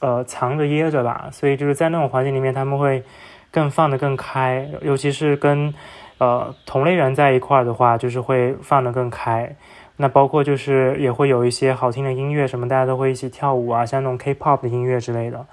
[0.00, 3.02] 呃藏着掖着吧，所以就是在那种环境里面，他们会
[3.50, 5.72] 更放得更开，尤其是跟
[6.18, 9.56] 呃同类人在一块儿的话，就是会放得更开。
[9.96, 15.46] 那包括就是也会有一些好听的音乐什么，大家都会一起跳舞啊，像那种 K-pop 的音乐之类的，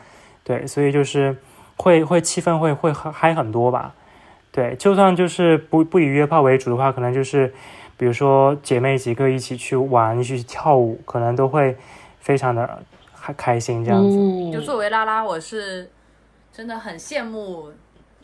[0.43, 1.37] 对，所以就是
[1.77, 3.93] 会会气氛会会嗨很多吧。
[4.51, 7.53] 对，就算就是不不以约炮为主的话，可能就是。
[8.03, 11.73] 比如说姐妹几个一起去玩，一起去跳舞，可能都会
[12.19, 12.83] 非常的
[13.15, 14.51] 开开心这样子。
[14.51, 15.89] 就作为拉拉，我是
[16.51, 17.71] 真的很羡慕。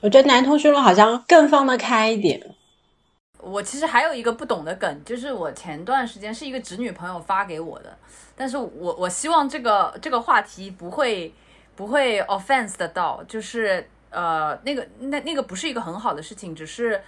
[0.01, 2.45] 我觉得男同学们好像更放得开一点。
[3.37, 7.97] 我其实还有一个不懂的梗，就是我前段时间是一个侄女朋友发给我的，
[8.35, 11.33] 但是我我希望这个这个话题不会
[11.77, 17.01] 不会 offense 的到，就是呃那个那那个不是一个很好的事情，只是。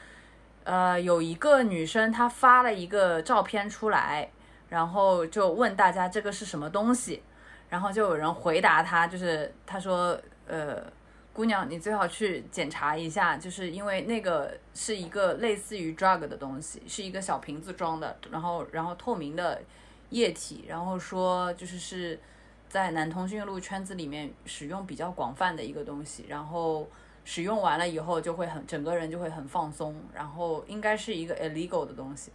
[0.63, 4.29] 呃，有一个女生她发了一个照片出来，
[4.69, 7.23] 然后就问大家这个是什么东西，
[7.69, 10.83] 然后就有人回答她，就是她说，呃，
[11.33, 19.59] 姑娘你最好去检查一下，就是因为那个是一个类似于 drug 的东西，是一个小瓶子装的，然后然后透明的
[20.11, 22.19] 液体，然后说就是是
[22.69, 26.87] 在男通讯录圈子里面使用比较广泛的一个东西，然后。
[27.33, 32.29] 使用完了以后就会很整个人就会很放松，然后应该是一个 illegal 的东西，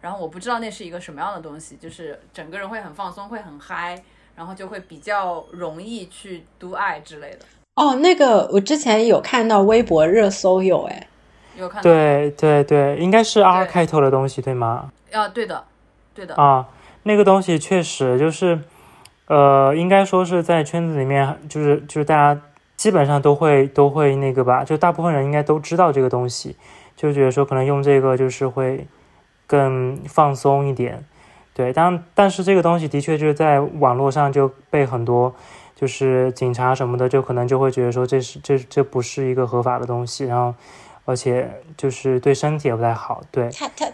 [0.00, 4.02] 然后我不知道那是一个什么样的东西，就是整个人会很放松，会很嗨，
[4.34, 7.40] 然后就会比较容易去 do 爱之类的。
[7.74, 11.06] 哦，那个我之前有看到微博热搜有哎，
[11.58, 14.90] 有看对对对，应该是 R 开头的东西对吗？
[15.12, 15.62] 啊，对的，
[16.14, 16.66] 对的啊，
[17.02, 18.58] 那个东西确实就是，
[19.26, 22.40] 呃，应该说是在圈子里面，就是就是大家
[22.80, 26.56] 基本上都会都会那个吧，就大部分人应该都知道这个东西，
[26.96, 28.86] 就觉得说可能用这个就是会
[29.46, 31.04] 更放松一点。
[31.52, 35.34] 对，但但是这个东西的确就是在网络上就被很多
[35.76, 40.54] 就是警察什么的就可能就会觉得说这是这这不是一个合法的东西，然后
[41.04, 43.20] 而且就是对身体也不太好。
[43.30, 43.86] 对，它它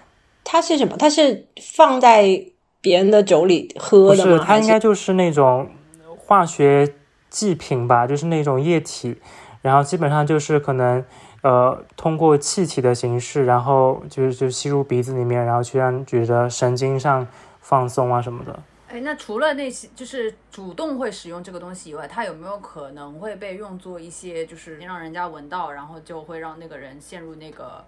[0.45, 0.97] 它是什么？
[0.97, 2.41] 它是放在
[2.81, 4.45] 别人的酒里喝的吗？
[4.47, 5.69] 它应该就是那种
[6.17, 6.89] 化学
[7.31, 9.21] 剂品吧，就是那种液体，
[9.63, 11.05] 然后基本上就是可能
[11.43, 17.27] 呃通过气体的形式，然后就是就吸入鼻子里面，然后去让觉得神经上。
[17.69, 27.85] 放松啊什么的，哎，那除了那些就是主动会使用这个东西以外，它有没有可能会被用作一些就是让人家闻到，然后就会让那个人陷入那个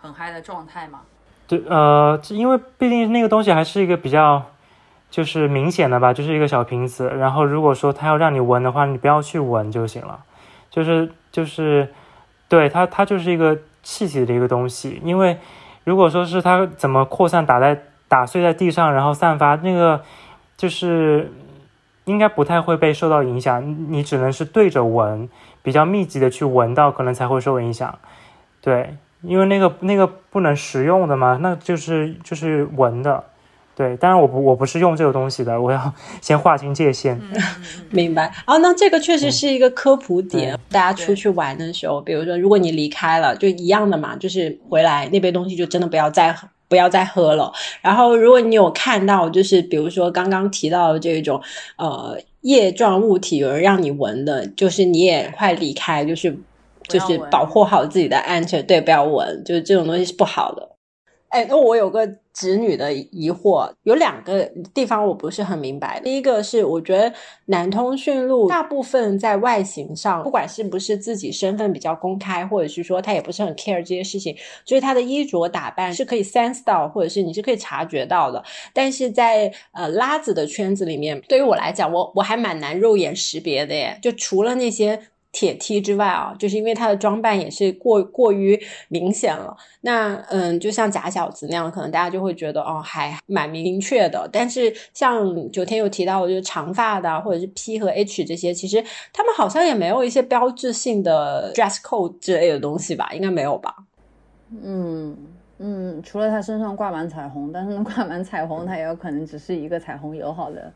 [0.00, 1.00] 很嗨的状态吗？
[1.48, 4.40] 对，呃，因为毕竟那个东西还是一个比较
[5.16, 10.20] 就是明显的吧，就是一个小瓶子，然后如果说他要让你闻的话，你不要去闻就行了，
[10.68, 11.88] 就是就是，
[12.50, 15.38] 对它它就是一个气体的一个东西，因为
[15.84, 17.80] 如果说是它怎么扩散打在。
[18.08, 20.00] 打碎在地上，然后散发那个，
[20.56, 21.32] 就是
[22.04, 23.90] 应该不太会被受到影响。
[23.90, 25.28] 你只能是对着闻，
[25.60, 27.98] 比较密集的去闻到，可能才会受影响。
[28.60, 33.24] 对，因为那个那个不能食用的嘛，那就是就是闻的。
[33.76, 37.20] 对，当然我不我不是用这个东西的，我要 先划清界限。
[37.90, 38.32] 明白。
[38.46, 40.58] 哦，那这个确实是一个科普点。
[40.70, 46.34] 大家出去玩的时候，比如说如果你离开了，就一样的嘛，就是回来那杯东西就真的不要再。
[46.68, 47.52] 不要再喝了。
[47.80, 51.40] 然后，如果你有看到，就是比如说刚刚提到的这种
[51.76, 56.36] 呃液状物体，有人让你闻的，就是你也快离开，就是
[56.88, 60.75] 就是保护好自己的安全，对，不要闻，就是这种东西是不好的。
[61.28, 62.16] 哎，那我有个。
[62.36, 65.98] 侄女的疑惑有两个地方我不是很明白。
[66.00, 67.10] 第一个是，我觉得
[67.46, 74.36] 男通讯录大部分在外形上，不管是不是自己身份比较公开，或者是说他也不是很 care 这些事情，
[74.66, 78.44] 所以他的衣着打扮是可以 sense 到，或者是你是可以察觉到的。
[78.74, 83.98] 但是在呃拉子的圈子里面，对于我来讲，我我还蛮难肉眼识别的耶。
[84.02, 85.00] 就除了那些。
[85.36, 89.54] 铁梯之外啊，就是因为他的装扮也是过过于明显了。
[89.82, 94.26] 那嗯，就像假小子那样，可能大家就会觉得哦，还蛮明确的。
[94.32, 103.10] 但是像九天有提到，就是长发的或者是 P 和 H 这些，其实他们好像也没有一些标志性的 dress code 之类的东西吧？
[103.12, 103.76] 应该没有吧？
[104.62, 105.14] 嗯
[105.58, 110.72] 嗯，除了他身上挂满彩虹，但是挂满彩虹，他也有可能只是一个彩虹友好的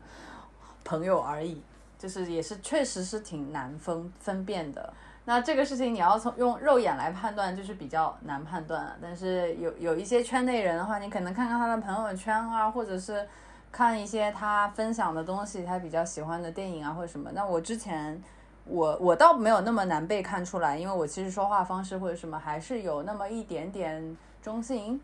[0.83, 1.59] 朋友而已。
[2.01, 4.91] 就是也是确实是挺难分分辨的，
[5.25, 8.97] 那这个事情你要从用肉眼来判断，就是比较难判断。
[8.99, 13.27] 但是有有一些圈内人的话，你可能看看他的朋友圈啊，或者是
[13.71, 17.29] 看一些他分享的东西，他比较喜欢的电影啊或者什么。
[17.33, 18.19] 那我之前
[18.65, 24.99] 我我倒没有那么难被看出来，因为我其实说话方式或者什么还是有那么一点点中性。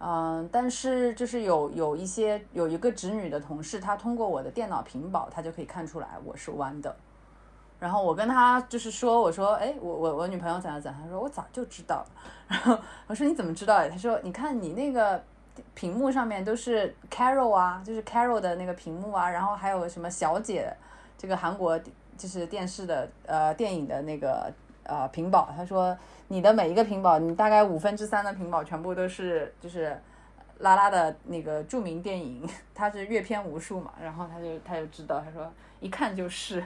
[0.00, 6.94] 嗯，但是就是有有一些有一个侄女的同事，她通过我的电脑屏保，她就可以看出来我是弯的。
[7.80, 12.04] 然后我跟她就是说，我说，哎，我我我女朋友怎样怎样，她说我早就知道。
[12.46, 13.88] 然后我说你怎么知道？
[13.88, 15.20] 她说你看你那个
[15.74, 20.72] 屏幕上面都是 Carol 啊，就是 Carol 的那个屏幕啊，然后还有什么小姐
[21.16, 21.76] 这个韩国
[22.16, 24.52] 就是电视的呃电影的那个
[24.84, 25.96] 呃屏保，她说。
[26.28, 29.98] 你的每一个屏保，你大概五分之三的屏保全部都是就是
[30.58, 36.62] 拉拉的那个著名电影，他是阅片无数嘛，然后他就他就知道，他说一看就是，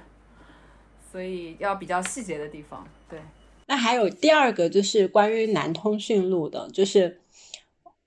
[1.10, 2.84] 所以要比较细节的地方。
[3.08, 3.20] 对，
[3.66, 7.20] 那还有第二个就是关于男通讯录的，就是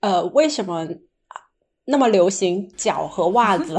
[0.00, 0.86] 呃为什么
[1.86, 3.76] 那么流行脚和袜子？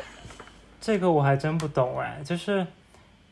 [0.80, 2.66] 这个我还真不懂哎，就是。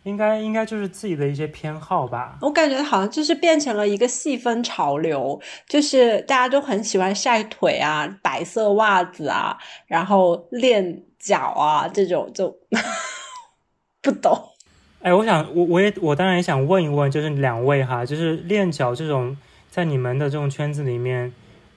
[0.08, 2.38] 应该应该就是自己的一些偏好吧。
[2.40, 12.56] 我感觉好像就是变成了一个细分潮流，就是大家都很喜欢晒腿啊、白色袜子啊，然后练脚啊这种，就
[14.00, 14.36] 不懂。
[15.02, 19.36] 哎，我想我我也我当然也想问一问，就是两位哈，就是练脚这种，
[19.70, 21.32] 在你们的这种圈子里面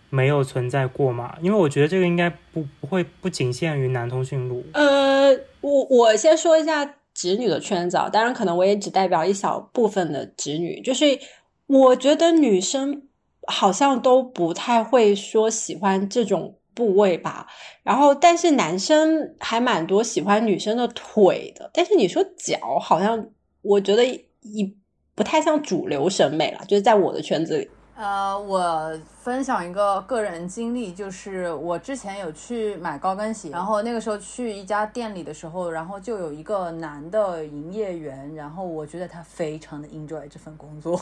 [0.10, 1.36] 没有存在过嘛？
[1.42, 4.66] 因为我觉得这个应该不不会不仅限于男通讯录。
[4.74, 6.96] 呃，我我先说一下。
[7.14, 11.20] 侄女的圈子啊，当然可能我也只代表一小部分的侄女，就是
[11.68, 13.04] 我觉得女生
[13.48, 17.48] 好像都不太会说喜欢这种部位吧，
[17.84, 23.28] 然后但是男生还蛮多喜欢女生的腿的，但是你说脚好像
[23.62, 24.06] 我觉得
[24.42, 24.76] 一
[25.14, 27.70] 不太像主流审美了，就是在我的圈子里。
[28.02, 41.00] 呃，我分享一个个人经历，就是我之前有去买高跟鞋，然后那个时候去一家店里的时候，然后就有一个男的营业员，然后我觉得他非常的 enjoy 这份工作，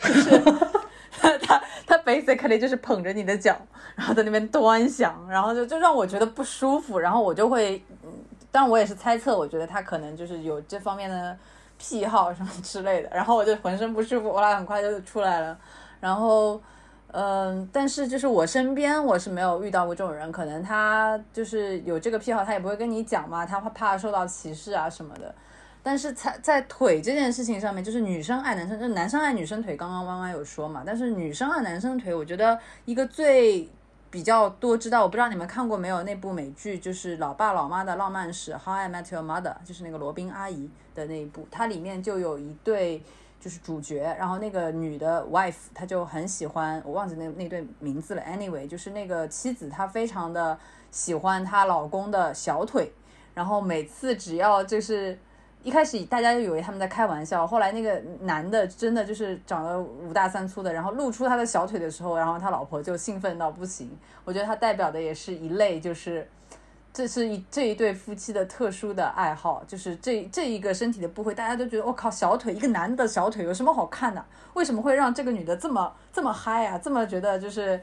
[0.00, 0.30] 就是
[1.20, 3.54] 他他他 basically 就是捧着你的脚，
[3.94, 7.84] 然后在那边端详，然后就就让我觉得不舒服，然后我就会，
[8.50, 11.36] 当然我也是猜测，我觉得他可能就是有这方面的
[11.76, 15.58] 癖好什么之类的，然后我就浑身不舒服，我俩很快就出来了。
[16.02, 16.60] 然后，
[17.12, 25.32] 嗯，但是就是我身边我是没有遇到过这种人，可能他就是有这个癖好，他也不会跟你讲嘛，他怕怕受到歧视啊什么的。
[25.80, 29.76] 但是在在腿这件事情上面，就是女生爱男生，就是男生爱女生腿。
[29.76, 33.68] 刚刚弯弯有说嘛，但是女生爱男生腿，我觉得一个最
[34.10, 43.00] 比较多知道，我不知道你们看过没有那部美剧，就是《老爸老妈的浪漫史》（How I Met Your Mother），就是那个罗宾阿姨的那一部，它里面就有一对。
[43.42, 48.22] 就是主角，然后那个女的 wife，她就很喜欢，我忘记那那对名字了。
[48.22, 50.56] Anyway，就是那个妻子，她非常的
[50.92, 52.92] 喜欢她老公的小腿，
[53.34, 55.18] 然后每次只要就是
[55.64, 63.90] 一开始大家就以为他们在开玩笑，后来那个男的真的就是长得五大三粗的，然后露出他的小腿的时候，然后他老婆就兴奋到不行。
[64.24, 66.28] 我觉得他代表的也是一类就是。
[66.92, 74.22] 这是一这一对夫妻的特殊的爱好，就是这这一个身体的部位，大家都觉得我靠，小腿一个男的小腿有什么好看的？
[74.52, 76.76] 为什么会让这个女的这么这么嗨啊？
[76.76, 77.80] 这么觉得就是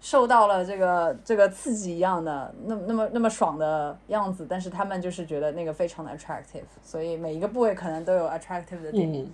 [0.00, 4.46] 受到了这个这个刺激一样的，那那么那么爽的样子？
[4.48, 9.26] 但是他们就是觉得那个非常的 attractive，所以每一个部位可能都有 attractive 的点。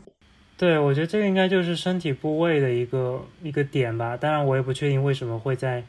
[0.57, 4.17] 对，我觉得这个应该就是身体部位的一个一个点吧。
[4.17, 5.85] 当然，我也不确定为什么会在。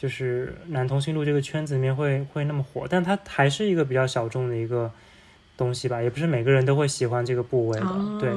[0.00, 4.90] 就是男同性录这个圈子里面会会那么火，但它还是一个比较小众的一个
[5.58, 8.18] 东西吧，也不是每个人都会喜欢这个部位的。
[8.18, 8.32] 对，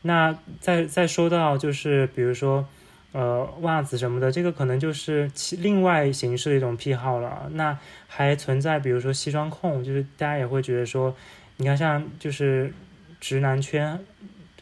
[0.00, 2.66] 那再再说到就是比如说
[3.12, 7.46] 呃袜子什么的，这个可能就是其另外形式的一种癖好了。
[7.52, 11.14] 那还存在比如说西装控，就是大家也会觉得说，
[11.58, 12.72] 你看像就是
[13.20, 14.00] 直男圈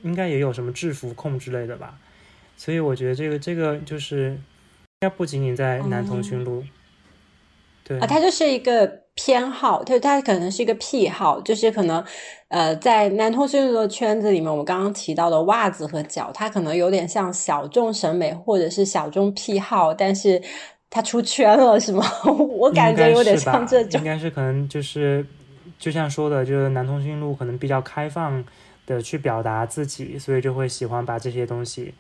[0.03, 1.96] 应该也有什么制服控之类的吧，
[2.57, 4.36] 所以我觉得这个这个就是。
[5.03, 6.62] 应该不仅仅在男同讯录，
[7.82, 12.05] 对啊，它就是一个偏好，就它可能是一个癖好，就是可能
[12.48, 20.42] 呃，在男同讯录的圈子里面，我们刚刚提到的袜子和脚，它可能有点像小众审美或者是小众癖好，但是
[20.90, 22.05] 它出圈了，是吗？
[22.59, 25.24] 我感觉有点像这种，应该是可能就是
[25.78, 28.44] 就像说的，就是男同讯录可能比较开放
[28.84, 31.94] 的去表达自己，所以就会喜欢把这些东西。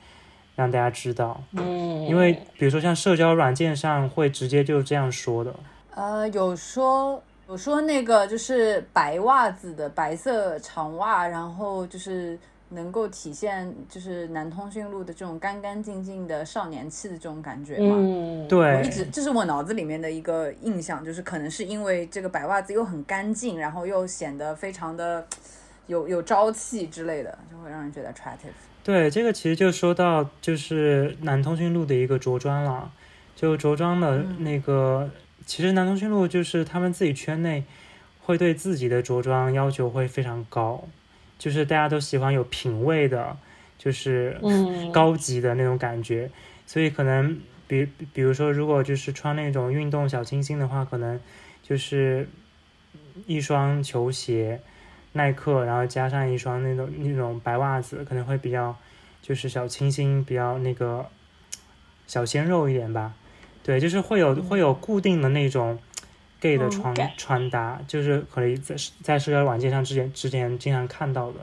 [0.60, 5.54] 让大家知道，嗯，因为比如说像社交软件上会直接就这样说的，
[5.94, 12.38] 呃，有说有说那个就是白袜子的白色长袜，然后就是
[12.68, 25.26] 能够体现就是男通讯录的这种干干净净的少年气的这种感觉嘛，嗯，对，一直这是我脑子里面的一个印象，就是可能是因为这个白袜子又很干净，然后又显得非常的
[25.86, 28.52] 有有朝气之类的，就会让人觉得 attractive。
[28.82, 32.90] 对，这个其实就说到就是男通讯录的一个着装了，
[33.36, 35.10] 就着装的那个，
[35.44, 37.64] 其实男通讯录就是他们自己圈内
[38.20, 40.88] 会对自己的着装要求会非常高，
[41.38, 43.36] 就是大家都喜欢有品味的，
[43.78, 44.40] 就是
[44.92, 46.30] 高级的那种感觉，
[46.66, 51.20] 所以可能比比如说如果就是穿那种运动小清新的话，可能
[51.62, 52.26] 就是
[53.26, 54.62] 一双球鞋。
[55.12, 58.76] 耐克，然后加上一双那种那种白袜子，可能会比较
[59.20, 61.04] 就是小清新，比较那个
[62.06, 63.12] 小鲜肉一点吧。
[63.64, 65.78] 对，就是会有会有固定的那种
[66.38, 71.40] gay 的穿穿搭，就是可以在在社交软件上之前之前经常看到的，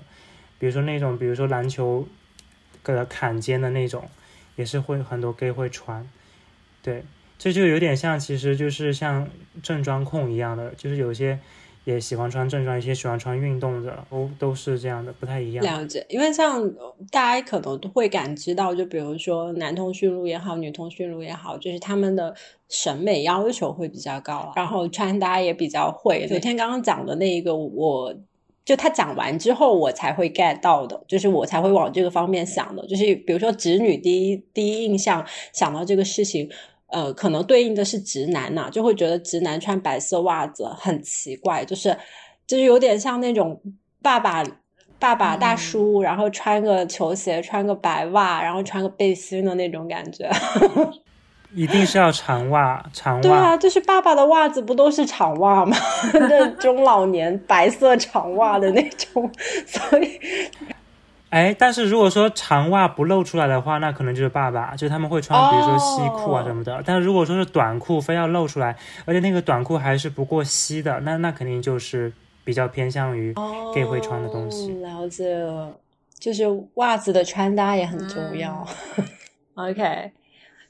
[0.57, 2.07] 比如说那种比如说篮球
[2.83, 4.09] 的坎肩的那种，
[4.55, 6.07] 也是会很多 gay 会穿。
[6.81, 7.03] 对，
[7.37, 9.27] 这就有点像，其实就是像
[9.61, 11.37] 正装控一样的，就是有些。
[11.87, 15.63] 也喜欢穿正装，一些喜欢穿运动的，都都是这样的，不太一样。
[15.63, 16.69] 了解，因为像
[17.09, 22.35] 大家可能会感知到，就比如说男通讯录也好，女通讯录也好，就是他们的
[22.67, 26.27] 审美要求会比较高，然后穿搭也比较会。
[26.27, 28.13] 昨天刚刚讲的那一个，我
[28.65, 36.49] 就他讲完之后，我才会 get 到的，就是我才会往这个方面想的，就是比如说直女第一第一印象想到这个事情。
[36.89, 41.95] 呃，可能对应的是直男呐，就会觉得直男穿白色袜子很奇怪，就是
[42.45, 43.59] 就是有点像那种
[44.01, 44.43] 爸爸
[44.99, 50.29] 爸爸大叔，然后穿个球鞋，穿个白袜，然后穿个背心的那种感觉。
[51.55, 53.21] 一定是要长袜，长袜。
[53.21, 55.77] 对啊，就是爸爸的袜子不都是长袜吗？
[56.13, 59.29] 那中老年白色长袜的那种，
[59.65, 60.19] 所以。
[61.29, 66.81] 哎，但是如果说长袜不露出来的话，那可能就是爸爸，就他们会穿，比如说西裤啊什么的。
[66.85, 68.75] 但如果说是短裤非要露出来，
[69.05, 72.11] 而且那个短裤还是不过膝的，那那肯定就是
[72.45, 73.33] 比较偏向于
[73.75, 74.73] gay 会穿的东西。
[74.75, 75.45] 了解，
[76.17, 78.65] 就是袜子的穿搭也很重要。
[79.55, 80.11] OK。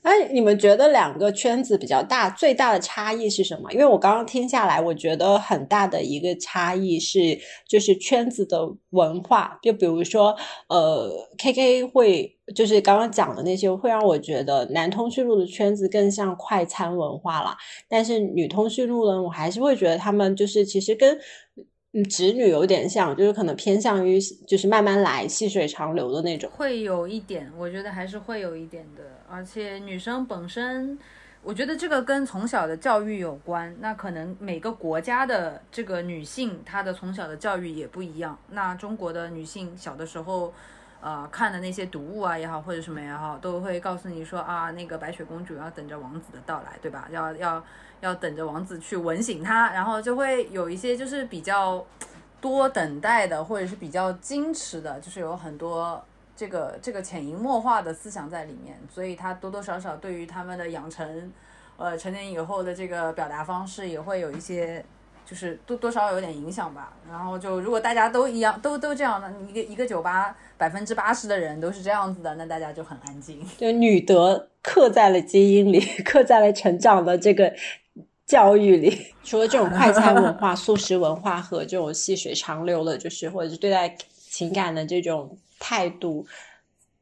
[0.03, 3.71] 哎你们觉得两个圈子比较大，最大的差异是什么？
[3.73, 7.37] 因为我刚刚听下来，我觉得很大的一个差异是，
[7.67, 8.59] 就是圈子的
[8.91, 9.59] 文化。
[9.61, 10.35] 就比如说，
[10.69, 17.57] 呃，K K 会就是刚刚讲的那些，会让我觉得男通讯录的圈子更像快餐文化啦。
[17.89, 21.19] 但是女通讯录呢，我还是会觉得他们就是其实跟。
[21.93, 26.49] 嗯，直女有点像，就是可能偏向于就是慢慢来、细水长流的那种。
[26.53, 29.03] 会有一点，我觉得还是会有一点的。
[29.29, 30.97] 而且女生本身，
[31.43, 33.75] 我觉得这个跟从小的教育有关。
[33.79, 38.37] 那可能每个国家的这个女性，她的从小的教育也不一样。
[38.49, 40.53] 那中国的女性小的时候，
[41.01, 47.07] 呃，看的那些读物啊也好，或者什么也好，都会告诉你说啊，那个白雪公主要等着王子的到来，对吧？
[47.11, 47.63] 要要。
[47.99, 51.83] 要等着王子去吻醒她，然后就会有一些就是比较
[52.39, 55.99] 多等待的，或者是比较矜持的，就是有很多
[56.37, 61.33] 这个这个潜移默化的思想在里面，所以他多多少少对于他们的养成，
[61.75, 64.85] 呃，成年以后的这个表达方式也会有一些，
[65.25, 66.93] 就是多多少有点影响吧。
[67.09, 73.43] 然后就如果大家都一样，都都这样的，一个一个酒吧百分之八十的人都是这样子的，那大家就很安静。
[73.57, 77.51] 就女德刻在了基因里， 刻在了成长的这个。
[78.27, 83.95] 教育里，除了这种快餐文化、素食文化和这种细水长流的，就是或者是对待
[84.29, 86.25] 情感的这种态度，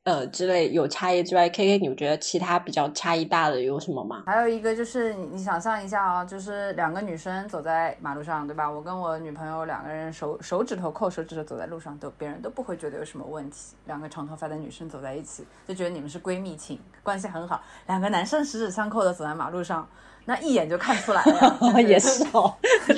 [0.04, 4.24] 呃之类有差异之外，K K，你觉得其他比较差异大的有什么吗？
[4.26, 8.70] 还有一个就是你你想象一下啊，就是两个女生走在马路上，对吧？
[8.70, 13.76] 我跟我女朋友两个人手手指头扣手指头走在路上，都别人都不会觉得有什么问题。
[13.86, 17.62] 两个长头发的女生走在一起，就觉得你们是闺蜜情，关系很好。
[17.88, 19.88] 两个男生十指相扣的走在马路上。
[20.26, 22.54] 那一眼就看出来了， 也是哦，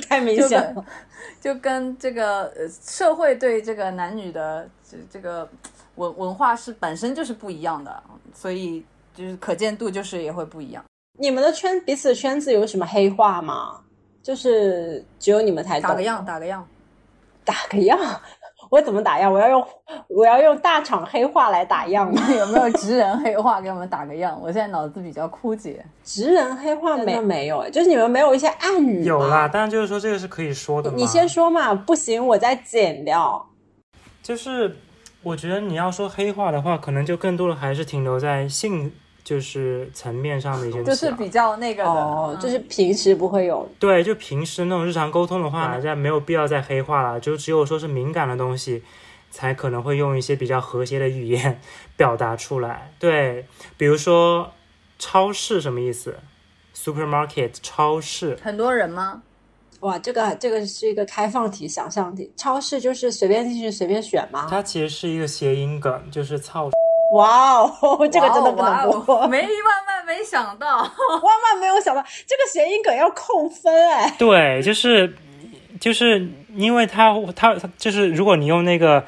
[0.09, 0.85] 太明显了，
[1.41, 5.47] 就跟这个呃社会对这个男女的这这个
[5.95, 8.03] 文文化是本身就是不一样的，
[8.33, 10.83] 所以就是可见度就是也会不一样。
[11.19, 13.81] 你们的圈彼此的圈子有什么黑话吗？
[14.23, 16.67] 就是只有你们才打个样，打个样，
[17.45, 17.97] 打个样。
[18.69, 19.31] 我怎么打样？
[19.31, 19.65] 我要用
[20.07, 22.21] 我要用大厂黑话来打样吗？
[22.33, 24.37] 有没有直人黑话给我们打个样？
[24.41, 25.85] 我现在脑子比较枯竭。
[26.03, 27.69] 直人黑话没没有？
[27.69, 30.91] 就是你们没有一些暗语有啦，但是就是说这个是可以说的。
[30.91, 33.45] 你先说嘛，不行我再剪掉。
[34.21, 34.75] 就是
[35.23, 38.91] 我觉得你要说黑话的话，可能就更多的还是停留在性。
[39.27, 43.67] 就是层面上的一些，就是比较那个的，就是平时不会有。
[43.77, 47.19] 对，就平时那种日常沟通的话，大家没有必要再黑化了。
[47.19, 48.83] 就只有说是敏感的东西，
[49.29, 51.59] 才可能会用一些比较和谐的语言
[51.97, 52.93] 表达出来。
[52.99, 54.53] 对，比如说
[54.97, 56.15] 超市什么意思
[56.73, 59.23] ？Supermarket 超市，很多人吗？
[59.81, 62.31] 哇，这个这个是一个开放题、想象题。
[62.37, 64.47] 超市就是随便进去随便选吗？
[64.49, 66.69] 它其实是一个谐音梗，就是操。
[67.13, 74.13] 哇哦， 这个真的不能播，没万万没想到， 万万没有想到，这个谐音梗要扣分哎。
[74.17, 75.15] 对，就是
[75.79, 79.05] 就是因为它它它就是如果你用那个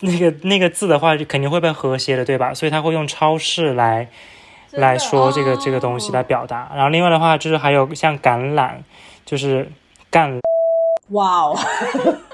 [0.00, 2.52] 那个那个字的话，就肯定会被和谐的，对吧？
[2.52, 4.08] 所以他会用超市来
[4.72, 6.70] 来说这个这个东西来表达。
[6.74, 8.72] 然后另外的话就是还有像橄榄，
[9.24, 9.70] 就是
[10.10, 10.38] 干。
[11.10, 11.58] 哇哦，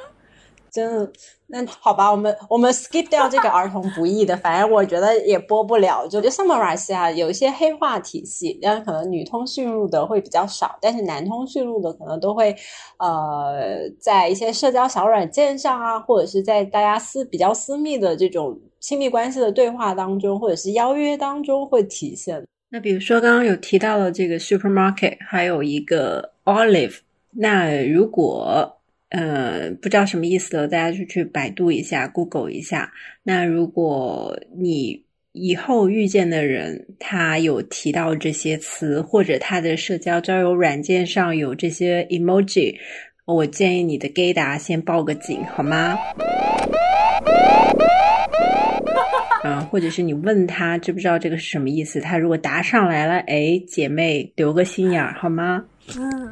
[0.78, 1.12] 真的。
[1.50, 6.06] 那好吧，我们我们 skip 掉这个儿童不宜的，反正我觉得也播不了。
[6.06, 12.54] 就就 summarize 啊，有一些黑化体系，但是可能女通讯录的会比较少，但是男通讯录的可能都会，
[12.98, 22.44] 呃，在一些社交小软件上啊，或者是在大家私比较私密的这种亲密关系的对话当中，或者是邀约当中会体现。
[22.68, 26.98] 那比如说刚刚有提到了这个 supermarket，还有一个 olive，
[27.30, 28.74] 那如果。
[29.10, 32.92] 呃，不知道什么意思的，大家就去百度一下，Google 一下。
[33.22, 35.02] 那如果你
[35.32, 42.76] 以后遇见的人，他有提到这些词，或者他的社交交友软件上有这些 emoji，
[43.24, 45.96] 我建议你的 gay 达先报个警，好吗？
[49.44, 55.64] 啊，或者是你问他知不知道这个是什么意思，他如果答上来了，哎，姐妹留个心眼儿，好吗？
[55.96, 56.30] 嗯。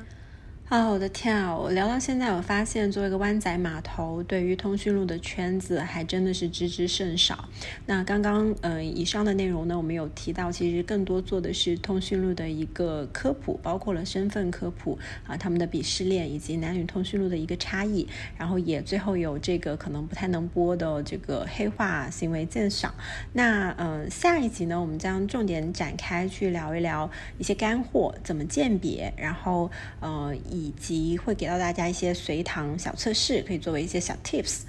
[0.68, 1.56] 啊，我的天啊！
[1.56, 7.48] 我聊到现在，我发现作为一个湾仔码头，对于通讯录的圈子还真的是知之甚少。
[7.86, 18.08] 那刚刚，呃，以上的内容呢，我们有提到，其实更多做的是通讯录的一个科普，包括了身份科普啊，他们的鄙视链以及男女通讯录的一个差异。
[18.36, 22.92] 然后也最后有这个可能不太能播的这个黑化行为鉴赏。
[23.34, 27.08] 那，呃，下一集呢，我们将重点展开去聊一聊
[27.38, 30.34] 一些干货，怎么鉴别，然后，呃。
[30.56, 34.60] 以及会给到大家一些随堂小测试，可以作为一些小 tips。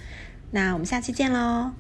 [0.52, 1.72] 那我们下期见喽！